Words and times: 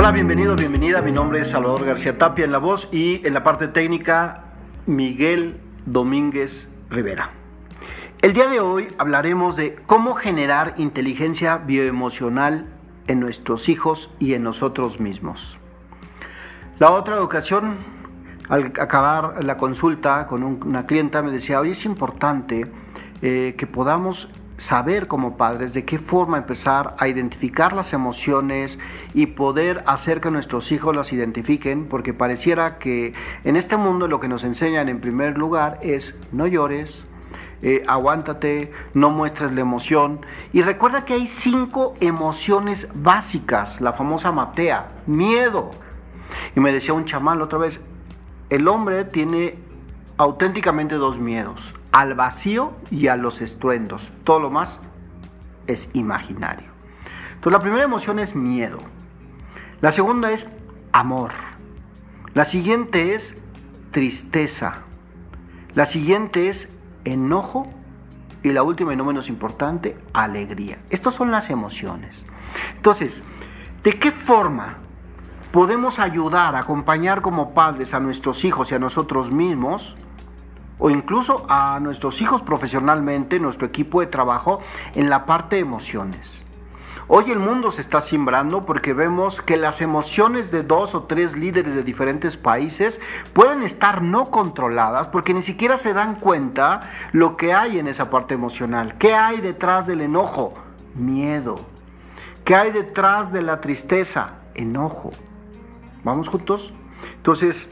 Hola, 0.00 0.12
bienvenido, 0.12 0.54
bienvenida. 0.54 1.02
Mi 1.02 1.10
nombre 1.10 1.40
es 1.40 1.48
Salvador 1.48 1.84
García 1.84 2.16
Tapia 2.16 2.44
en 2.44 2.52
la 2.52 2.58
voz 2.58 2.88
y 2.92 3.20
en 3.26 3.34
la 3.34 3.42
parte 3.42 3.66
técnica 3.66 4.44
Miguel 4.86 5.60
Domínguez 5.86 6.68
Rivera. 6.88 7.30
El 8.22 8.32
día 8.32 8.46
de 8.46 8.60
hoy 8.60 8.86
hablaremos 8.98 9.56
de 9.56 9.74
cómo 9.86 10.14
generar 10.14 10.74
inteligencia 10.76 11.56
bioemocional 11.56 12.66
en 13.08 13.18
nuestros 13.18 13.68
hijos 13.68 14.14
y 14.20 14.34
en 14.34 14.44
nosotros 14.44 15.00
mismos. 15.00 15.58
La 16.78 16.92
otra 16.92 17.20
ocasión, 17.20 17.78
al 18.48 18.66
acabar 18.66 19.44
la 19.44 19.56
consulta 19.56 20.28
con 20.28 20.44
una 20.44 20.86
clienta, 20.86 21.22
me 21.22 21.32
decía, 21.32 21.58
hoy 21.58 21.72
es 21.72 21.84
importante 21.84 22.70
eh, 23.20 23.56
que 23.58 23.66
podamos 23.66 24.28
saber 24.58 25.06
como 25.06 25.36
padres 25.36 25.72
de 25.72 25.84
qué 25.84 25.98
forma 25.98 26.36
empezar 26.36 26.94
a 26.98 27.08
identificar 27.08 27.72
las 27.72 27.92
emociones 27.92 28.78
y 29.14 29.26
poder 29.26 29.82
hacer 29.86 30.20
que 30.20 30.30
nuestros 30.30 30.70
hijos 30.72 30.94
las 30.94 31.12
identifiquen, 31.12 31.86
porque 31.86 32.12
pareciera 32.12 32.78
que 32.78 33.14
en 33.44 33.56
este 33.56 33.76
mundo 33.76 34.08
lo 34.08 34.20
que 34.20 34.28
nos 34.28 34.44
enseñan 34.44 34.88
en 34.88 35.00
primer 35.00 35.38
lugar 35.38 35.78
es 35.82 36.14
no 36.32 36.46
llores, 36.46 37.06
eh, 37.62 37.82
aguántate, 37.86 38.72
no 38.94 39.10
muestres 39.10 39.52
la 39.52 39.60
emoción. 39.60 40.20
Y 40.52 40.62
recuerda 40.62 41.04
que 41.04 41.14
hay 41.14 41.28
cinco 41.28 41.94
emociones 42.00 42.88
básicas, 42.94 43.80
la 43.80 43.92
famosa 43.92 44.32
matea, 44.32 44.88
miedo. 45.06 45.70
Y 46.54 46.60
me 46.60 46.72
decía 46.72 46.94
un 46.94 47.04
chamán 47.04 47.40
otra 47.40 47.58
vez, 47.58 47.80
el 48.50 48.66
hombre 48.68 49.04
tiene 49.04 49.56
auténticamente 50.18 50.96
dos 50.96 51.18
miedos, 51.18 51.74
al 51.92 52.14
vacío 52.14 52.72
y 52.90 53.06
a 53.06 53.16
los 53.16 53.40
estruendos. 53.40 54.10
Todo 54.24 54.40
lo 54.40 54.50
más 54.50 54.80
es 55.66 55.88
imaginario. 55.94 56.66
Entonces 57.34 57.52
la 57.52 57.60
primera 57.60 57.84
emoción 57.84 58.18
es 58.18 58.34
miedo. 58.34 58.78
La 59.80 59.92
segunda 59.92 60.32
es 60.32 60.48
amor. 60.92 61.32
La 62.34 62.44
siguiente 62.44 63.14
es 63.14 63.38
tristeza. 63.92 64.82
La 65.74 65.86
siguiente 65.86 66.48
es 66.48 66.68
enojo. 67.04 67.72
Y 68.42 68.52
la 68.52 68.62
última 68.62 68.92
y 68.92 68.96
no 68.96 69.04
menos 69.04 69.28
importante, 69.28 69.96
alegría. 70.12 70.78
Estas 70.90 71.14
son 71.14 71.30
las 71.30 71.50
emociones. 71.50 72.24
Entonces, 72.76 73.22
¿de 73.82 73.98
qué 73.98 74.10
forma 74.10 74.78
podemos 75.52 75.98
ayudar, 75.98 76.56
acompañar 76.56 77.22
como 77.22 77.54
padres 77.54 77.94
a 77.94 78.00
nuestros 78.00 78.44
hijos 78.44 78.70
y 78.70 78.74
a 78.74 78.78
nosotros 78.78 79.30
mismos 79.30 79.96
o 80.78 80.90
incluso 80.90 81.44
a 81.48 81.78
nuestros 81.80 82.20
hijos 82.20 82.42
profesionalmente, 82.42 83.40
nuestro 83.40 83.66
equipo 83.66 84.00
de 84.00 84.06
trabajo, 84.06 84.60
en 84.94 85.10
la 85.10 85.26
parte 85.26 85.56
de 85.56 85.62
emociones. 85.62 86.44
Hoy 87.10 87.30
el 87.30 87.38
mundo 87.38 87.70
se 87.70 87.80
está 87.80 88.02
simbrando 88.02 88.66
porque 88.66 88.92
vemos 88.92 89.40
que 89.40 89.56
las 89.56 89.80
emociones 89.80 90.50
de 90.50 90.62
dos 90.62 90.94
o 90.94 91.04
tres 91.04 91.38
líderes 91.38 91.74
de 91.74 91.82
diferentes 91.82 92.36
países 92.36 93.00
pueden 93.32 93.62
estar 93.62 94.02
no 94.02 94.30
controladas 94.30 95.06
porque 95.06 95.32
ni 95.32 95.42
siquiera 95.42 95.78
se 95.78 95.94
dan 95.94 96.16
cuenta 96.16 96.80
lo 97.12 97.38
que 97.38 97.54
hay 97.54 97.78
en 97.78 97.88
esa 97.88 98.10
parte 98.10 98.34
emocional. 98.34 98.98
¿Qué 98.98 99.14
hay 99.14 99.40
detrás 99.40 99.86
del 99.86 100.02
enojo? 100.02 100.52
Miedo. 100.94 101.58
¿Qué 102.44 102.54
hay 102.54 102.72
detrás 102.72 103.32
de 103.32 103.40
la 103.40 103.62
tristeza? 103.62 104.40
Enojo. 104.54 105.12
¿Vamos 106.04 106.28
juntos? 106.28 106.74
Entonces, 107.16 107.70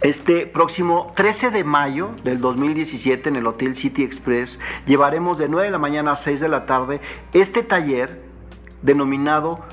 este 0.00 0.46
próximo 0.46 1.12
13 1.16 1.50
de 1.50 1.64
mayo 1.64 2.10
del 2.22 2.40
2017 2.40 3.30
en 3.30 3.36
el 3.36 3.46
Hotel 3.48 3.74
City 3.74 4.04
Express 4.04 4.60
llevaremos 4.86 5.38
de 5.38 5.48
9 5.48 5.66
de 5.66 5.72
la 5.72 5.78
mañana 5.78 6.12
a 6.12 6.14
6 6.14 6.38
de 6.38 6.48
la 6.48 6.66
tarde 6.66 7.00
este 7.32 7.64
taller 7.64 8.22
denominado 8.82 9.64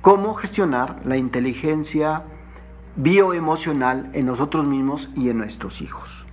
Cómo 0.00 0.34
gestionar 0.34 1.00
la 1.06 1.16
inteligencia 1.16 2.24
bioemocional 2.96 4.10
en 4.12 4.26
nosotros 4.26 4.66
mismos 4.66 5.08
y 5.16 5.30
en 5.30 5.38
nuestros 5.38 5.80
hijos. 5.80 6.26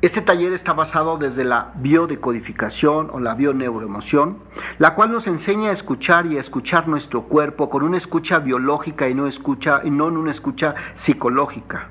Este 0.00 0.22
taller 0.22 0.54
está 0.54 0.72
basado 0.72 1.18
desde 1.18 1.44
la 1.44 1.72
biodecodificación 1.76 3.10
o 3.12 3.20
la 3.20 3.34
bioneuroemoción, 3.34 4.38
la 4.78 4.94
cual 4.94 5.12
nos 5.12 5.26
enseña 5.26 5.70
a 5.70 5.72
escuchar 5.72 6.24
y 6.24 6.38
a 6.38 6.40
escuchar 6.40 6.88
nuestro 6.88 7.24
cuerpo 7.24 7.68
con 7.68 7.82
una 7.82 7.98
escucha 7.98 8.38
biológica 8.38 9.10
y 9.10 9.14
no, 9.14 9.26
escucha, 9.26 9.82
y 9.84 9.90
no 9.90 10.08
en 10.08 10.16
una 10.16 10.30
escucha 10.30 10.74
psicológica 10.94 11.90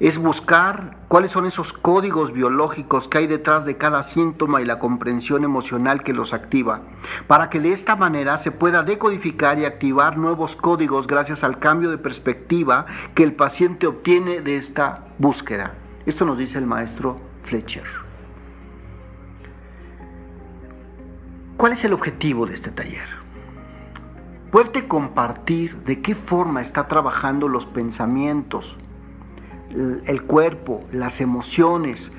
es 0.00 0.18
buscar 0.18 0.96
cuáles 1.08 1.32
son 1.32 1.46
esos 1.46 1.72
códigos 1.72 2.32
biológicos 2.32 3.08
que 3.08 3.18
hay 3.18 3.26
detrás 3.26 3.64
de 3.64 3.76
cada 3.76 4.02
síntoma 4.04 4.60
y 4.62 4.64
la 4.64 4.78
comprensión 4.78 5.42
emocional 5.42 6.02
que 6.04 6.12
los 6.12 6.32
activa, 6.32 6.82
para 7.26 7.50
que 7.50 7.58
de 7.58 7.72
esta 7.72 7.96
manera 7.96 8.36
se 8.36 8.52
pueda 8.52 8.82
decodificar 8.84 9.58
y 9.58 9.64
activar 9.64 10.16
nuevos 10.16 10.54
códigos 10.54 11.06
gracias 11.06 11.42
al 11.42 11.58
cambio 11.58 11.90
de 11.90 11.98
perspectiva 11.98 12.86
que 13.14 13.24
el 13.24 13.34
paciente 13.34 13.86
obtiene 13.86 14.40
de 14.40 14.56
esta 14.56 15.06
búsqueda. 15.18 15.74
Esto 16.06 16.24
nos 16.24 16.38
dice 16.38 16.58
el 16.58 16.66
maestro 16.66 17.18
Fletcher. 17.42 17.84
¿Cuál 21.56 21.72
es 21.72 21.84
el 21.84 21.92
objetivo 21.92 22.46
de 22.46 22.54
este 22.54 22.70
taller? 22.70 23.08
Puede 24.52 24.86
compartir 24.86 25.76
de 25.82 26.00
qué 26.00 26.14
forma 26.14 26.62
está 26.62 26.86
trabajando 26.86 27.48
los 27.48 27.66
pensamientos, 27.66 28.78
el 29.70 30.22
cuerpo, 30.22 30.82
las 30.92 31.20
emociones. 31.20 32.12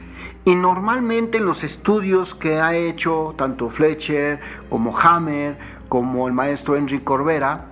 Y 0.45 0.55
normalmente 0.55 1.37
en 1.37 1.45
los 1.45 1.63
estudios 1.63 2.33
que 2.33 2.59
ha 2.59 2.75
hecho 2.75 3.33
tanto 3.37 3.69
Fletcher 3.69 4.39
como 4.69 4.97
Hammer, 4.97 5.57
como 5.89 6.27
el 6.27 6.33
maestro 6.33 6.75
Henry 6.75 6.99
Corbera, 6.99 7.65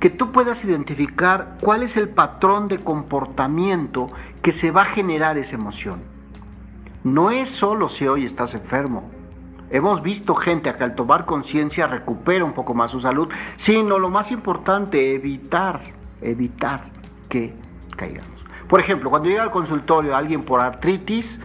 que 0.00 0.10
tú 0.10 0.32
puedas 0.32 0.64
identificar 0.64 1.58
cuál 1.60 1.82
es 1.82 1.96
el 1.96 2.08
patrón 2.08 2.68
de 2.68 2.78
comportamiento 2.78 4.10
que 4.42 4.52
se 4.52 4.70
va 4.70 4.82
a 4.82 4.86
generar 4.86 5.38
esa 5.38 5.54
emoción. 5.54 6.00
No 7.04 7.30
es 7.30 7.48
solo 7.48 7.88
si 7.88 8.06
hoy 8.06 8.24
estás 8.24 8.54
enfermo. 8.54 9.10
Hemos 9.70 10.02
visto 10.02 10.34
gente 10.34 10.74
que 10.74 10.84
al 10.84 10.94
tomar 10.94 11.26
conciencia 11.26 11.86
recupera 11.86 12.44
un 12.44 12.54
poco 12.54 12.74
más 12.74 12.90
su 12.90 13.00
salud, 13.00 13.28
sino 13.56 13.98
lo 13.98 14.10
más 14.10 14.32
importante, 14.32 15.14
evitar, 15.14 15.80
evitar 16.20 16.90
que 17.28 17.54
caigamos. 17.96 18.39
Por 18.70 18.78
ejemplo, 18.78 19.10
cuando 19.10 19.28
llega 19.28 19.42
al 19.42 19.50
consultorio 19.50 20.14
alguien 20.14 20.44
por 20.44 20.60
artritis, 20.60 21.40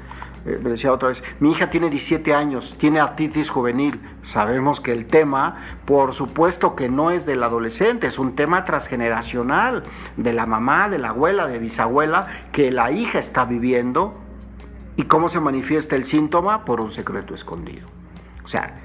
eh, 0.45 0.59
me 0.63 0.69
decía 0.69 0.93
otra 0.93 1.07
vez, 1.07 1.23
mi 1.39 1.49
hija 1.49 1.71
tiene 1.71 1.89
17 1.89 2.35
años, 2.35 2.75
tiene 2.77 2.99
artritis 2.99 3.49
juvenil. 3.49 3.99
Sabemos 4.23 4.79
que 4.79 4.91
el 4.91 5.07
tema, 5.07 5.79
por 5.85 6.13
supuesto 6.13 6.75
que 6.75 6.87
no 6.87 7.09
es 7.09 7.25
del 7.25 7.41
adolescente, 7.41 8.05
es 8.05 8.19
un 8.19 8.35
tema 8.35 8.63
transgeneracional, 8.63 9.81
de 10.17 10.33
la 10.33 10.45
mamá, 10.45 10.87
de 10.87 10.99
la 10.99 11.09
abuela, 11.09 11.47
de 11.47 11.57
bisabuela, 11.57 12.27
que 12.51 12.71
la 12.71 12.91
hija 12.91 13.17
está 13.17 13.43
viviendo. 13.43 14.13
¿Y 14.95 15.05
cómo 15.05 15.27
se 15.27 15.39
manifiesta 15.39 15.95
el 15.95 16.05
síntoma? 16.05 16.63
Por 16.63 16.79
un 16.79 16.91
secreto 16.91 17.33
escondido. 17.33 17.87
O 18.43 18.47
sea, 18.47 18.81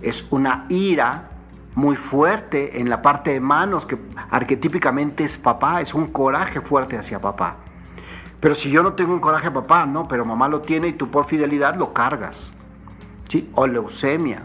es 0.00 0.26
una 0.30 0.64
ira 0.70 1.28
muy 1.74 1.96
fuerte 1.96 2.80
en 2.80 2.88
la 2.88 3.02
parte 3.02 3.32
de 3.32 3.40
manos, 3.40 3.84
que 3.84 3.98
arquetípicamente 4.30 5.22
es 5.22 5.36
papá, 5.36 5.82
es 5.82 5.92
un 5.92 6.06
coraje 6.06 6.62
fuerte 6.62 6.96
hacia 6.96 7.20
papá. 7.20 7.58
Pero 8.44 8.54
si 8.54 8.70
yo 8.70 8.82
no 8.82 8.92
tengo 8.92 9.14
un 9.14 9.20
coraje 9.20 9.50
papá, 9.50 9.86
no, 9.86 10.06
pero 10.06 10.26
mamá 10.26 10.48
lo 10.48 10.60
tiene 10.60 10.88
y 10.88 10.92
tú 10.92 11.10
por 11.10 11.24
fidelidad 11.24 11.76
lo 11.76 11.94
cargas. 11.94 12.52
¿Sí? 13.26 13.50
O 13.54 13.66
leucemia. 13.66 14.42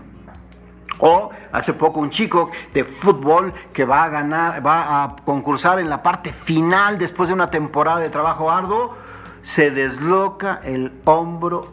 O 0.99 1.31
hace 1.51 1.73
poco 1.73 1.99
un 1.99 2.09
chico 2.09 2.49
de 2.73 2.85
fútbol 2.85 3.53
que 3.73 3.83
va 3.83 4.05
a 4.05 4.07
ganar, 4.07 4.65
va 4.65 5.03
a 5.03 5.15
concursar 5.25 5.79
en 5.79 5.89
la 5.89 6.01
parte 6.01 6.31
final 6.31 6.97
después 6.97 7.27
de 7.27 7.35
una 7.35 7.51
temporada 7.51 7.99
de 7.99 8.09
trabajo 8.09 8.49
arduo, 8.49 8.95
se 9.41 9.69
desloca 9.69 10.61
el 10.63 10.93
hombro 11.03 11.67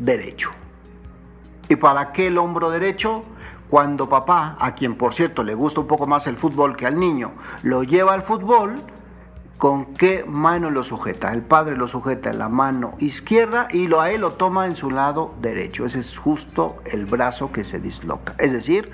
derecho. 0.00 0.50
¿Y 1.68 1.76
para 1.76 2.10
qué 2.10 2.26
el 2.26 2.38
hombro 2.38 2.70
derecho? 2.70 3.22
Cuando 3.70 4.08
papá, 4.08 4.56
a 4.58 4.74
quien 4.74 4.96
por 4.96 5.14
cierto 5.14 5.44
le 5.44 5.54
gusta 5.54 5.78
un 5.78 5.86
poco 5.86 6.08
más 6.08 6.26
el 6.26 6.36
fútbol 6.36 6.74
que 6.74 6.88
al 6.88 6.98
niño, 6.98 7.30
lo 7.62 7.84
lleva 7.84 8.14
al 8.14 8.24
fútbol, 8.24 8.74
con 9.62 9.94
qué 9.94 10.24
mano 10.26 10.70
lo 10.70 10.82
sujeta. 10.82 11.32
El 11.32 11.42
padre 11.42 11.76
lo 11.76 11.86
sujeta 11.86 12.30
en 12.30 12.40
la 12.40 12.48
mano 12.48 12.96
izquierda 12.98 13.68
y 13.70 13.86
lo, 13.86 14.00
a 14.00 14.10
él 14.10 14.22
lo 14.22 14.32
toma 14.32 14.66
en 14.66 14.74
su 14.74 14.90
lado 14.90 15.36
derecho. 15.40 15.86
Ese 15.86 16.00
es 16.00 16.18
justo 16.18 16.82
el 16.84 17.06
brazo 17.06 17.52
que 17.52 17.64
se 17.64 17.78
disloca. 17.78 18.34
Es 18.38 18.50
decir, 18.50 18.90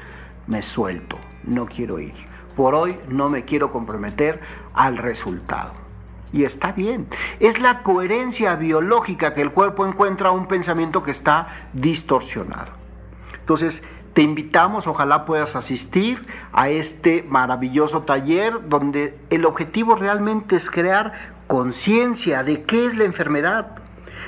me 0.46 0.60
suelto, 0.60 1.16
no 1.42 1.64
quiero 1.64 2.00
ir. 2.00 2.12
Por 2.54 2.74
hoy 2.74 2.98
no 3.08 3.30
me 3.30 3.46
quiero 3.46 3.70
comprometer 3.70 4.42
al 4.74 4.98
resultado. 4.98 5.72
Y 6.34 6.44
está 6.44 6.72
bien. 6.72 7.08
Es 7.40 7.60
la 7.60 7.82
coherencia 7.82 8.54
biológica 8.56 9.32
que 9.32 9.40
el 9.40 9.52
cuerpo 9.52 9.86
encuentra 9.86 10.32
un 10.32 10.48
pensamiento 10.48 11.02
que 11.02 11.12
está 11.12 11.48
distorsionado. 11.72 12.72
Entonces, 13.40 13.82
te 14.18 14.22
invitamos, 14.22 14.88
ojalá 14.88 15.24
puedas 15.24 15.54
asistir 15.54 16.26
a 16.52 16.70
este 16.70 17.22
maravilloso 17.22 18.02
taller 18.02 18.68
donde 18.68 19.16
el 19.30 19.44
objetivo 19.44 19.94
realmente 19.94 20.56
es 20.56 20.72
crear 20.72 21.12
conciencia 21.46 22.42
de 22.42 22.64
qué 22.64 22.86
es 22.86 22.96
la 22.96 23.04
enfermedad. 23.04 23.76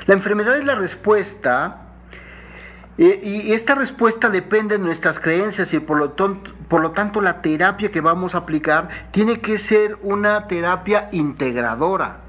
La 0.07 0.15
enfermedad 0.15 0.57
es 0.57 0.65
la 0.65 0.77
respuesta 0.77 1.89
y 2.99 3.51
esta 3.51 3.75
respuesta 3.75 4.31
depende 4.31 4.79
de 4.79 4.85
nuestras 4.85 5.19
creencias 5.19 5.75
y 5.75 5.81
por 5.81 5.99
lo, 5.99 6.15
por 6.15 6.83
lo 6.83 6.93
tanto 6.93 7.21
la 7.21 7.43
terapia 7.43 7.91
que 7.91 8.01
vamos 8.01 8.37
a 8.37 8.39
aplicar 8.39 8.91
tiene 9.11 9.41
que 9.41 9.59
ser 9.59 9.99
una 10.03 10.47
terapia 10.47 11.09
integradora. 11.11 12.21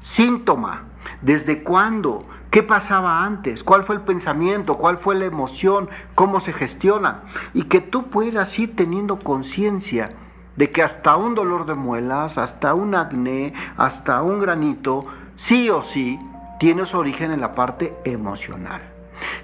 Síntoma, 0.00 0.82
¿desde 1.20 1.62
cuándo? 1.62 2.26
¿Qué 2.52 2.62
pasaba 2.62 3.24
antes? 3.24 3.64
¿Cuál 3.64 3.82
fue 3.82 3.94
el 3.94 4.02
pensamiento? 4.02 4.76
¿Cuál 4.76 4.98
fue 4.98 5.14
la 5.14 5.24
emoción? 5.24 5.88
¿Cómo 6.14 6.38
se 6.38 6.52
gestiona? 6.52 7.22
Y 7.54 7.62
que 7.62 7.80
tú 7.80 8.10
puedas 8.10 8.58
ir 8.58 8.76
teniendo 8.76 9.18
conciencia 9.18 10.12
de 10.56 10.70
que 10.70 10.82
hasta 10.82 11.16
un 11.16 11.34
dolor 11.34 11.64
de 11.64 11.72
muelas, 11.72 12.36
hasta 12.36 12.74
un 12.74 12.94
acné, 12.94 13.54
hasta 13.78 14.20
un 14.20 14.38
granito, 14.38 15.06
sí 15.34 15.70
o 15.70 15.80
sí, 15.80 16.20
tiene 16.60 16.84
su 16.84 16.98
origen 16.98 17.30
en 17.30 17.40
la 17.40 17.52
parte 17.52 17.96
emocional. 18.04 18.82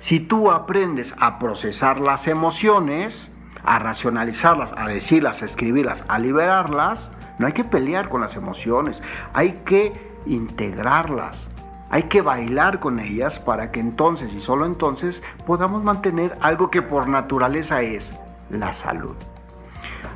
Si 0.01 0.21
tú 0.21 0.51
aprendes 0.51 1.15
a 1.19 1.39
procesar 1.39 2.01
las 2.01 2.29
emociones, 2.29 3.33
a 3.65 3.79
racionalizarlas, 3.79 4.73
a 4.77 4.87
decirlas, 4.87 5.41
a 5.41 5.47
escribirlas, 5.47 6.05
a 6.09 6.19
liberarlas, 6.19 7.11
no 7.39 7.47
hay 7.47 7.55
que 7.55 7.65
pelear 7.65 8.11
con 8.11 8.21
las 8.21 8.37
emociones, 8.37 9.03
hay 9.33 9.63
que 9.65 9.95
integrarlas, 10.27 11.49
hay 11.91 12.05
que 12.05 12.23
bailar 12.23 12.81
con 12.81 13.01
ellas 13.01 13.39
para 13.39 13.71
que 13.71 13.81
entonces 13.81 14.33
y 14.33 14.41
solo 14.41 14.67
entonces 14.67 15.23
podamos 15.47 15.83
mantener 15.83 16.37
algo 16.41 16.71
que 16.71 16.83
por 16.83 17.09
naturaleza 17.09 17.83
es 17.83 18.13
la 18.51 18.73
salud. 18.73 19.17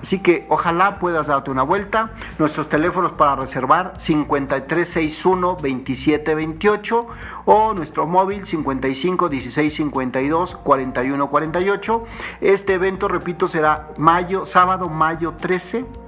Así 0.02 0.18
que 0.18 0.46
ojalá 0.48 0.98
puedas 0.98 1.28
darte 1.28 1.50
una 1.50 1.62
vuelta. 1.62 2.10
Nuestros 2.38 2.68
teléfonos 2.68 3.12
para 3.12 3.36
reservar 3.36 3.94
5361 3.98 5.46
2728 5.52 7.06
o 7.44 7.74
nuestro 7.74 8.06
móvil 8.06 8.44
55 8.44 9.28
16 9.28 9.74
52 9.74 10.56
41 10.56 11.30
48. 11.30 12.00
Este 12.40 12.74
evento, 12.74 13.06
repito, 13.06 13.46
será 13.46 13.90
mayo, 13.96 14.44
sábado, 14.44 14.88
mayo 14.88 15.34
13 15.38 16.01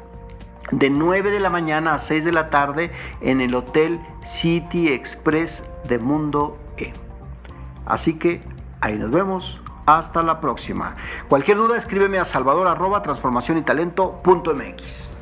de 0.70 0.90
9 0.90 1.30
de 1.30 1.40
la 1.40 1.50
mañana 1.50 1.94
a 1.94 1.98
6 1.98 2.24
de 2.24 2.32
la 2.32 2.50
tarde 2.50 2.90
en 3.20 3.40
el 3.40 3.54
Hotel 3.54 4.00
City 4.24 4.88
Express 4.88 5.64
de 5.88 5.98
Mundo 5.98 6.58
E. 6.76 6.92
Así 7.86 8.18
que 8.18 8.42
ahí 8.80 8.98
nos 8.98 9.10
vemos. 9.10 9.60
Hasta 9.86 10.22
la 10.22 10.40
próxima. 10.40 10.96
Cualquier 11.28 11.58
duda 11.58 11.76
escríbeme 11.76 12.18
a 12.18 12.24
salvador 12.24 12.66
arroba 12.68 13.02
transformación 13.02 13.58
y 13.58 13.62
talento 13.62 14.16
punto 14.22 14.54
mx. 14.54 15.12